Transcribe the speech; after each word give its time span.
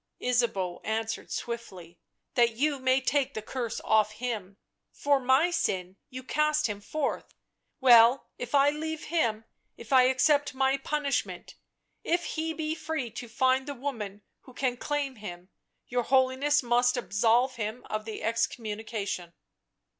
Ysabeau 0.19 0.81
answered 0.83 1.29
swiftly." 1.31 1.99
That 2.33 2.53
you 2.53 2.79
may 2.79 3.01
take 3.01 3.35
the 3.35 3.41
curse 3.43 3.79
off 3.83 4.13
him— 4.13 4.57
for 5.03 5.19
my 5.19 5.51
sin 5.51 5.95
you 6.09 6.23
cast 6.23 6.65
him 6.65 6.81
forth, 6.81 7.35
well, 7.79 8.25
if 8.39 8.55
I 8.55 8.71
leave 8.71 9.03
him, 9.13 9.45
if 9.77 9.93
I 9.93 10.05
accept 10.05 10.55
my 10.55 10.77
punishment, 10.77 11.53
if 12.03 12.25
he 12.25 12.51
be 12.51 12.73
free 12.73 13.11
to 13.11 13.27
find 13.29 13.67
the— 13.67 13.75
woman— 13.85 14.23
who 14.45 14.55
can 14.55 14.75
claim 14.75 15.17
him, 15.17 15.49
your 15.87 16.01
Holiness 16.01 16.63
must 16.63 16.97
absolve 16.97 17.57
him 17.57 17.85
of 17.87 18.05
the 18.05 18.23
excommunication." 18.23 19.33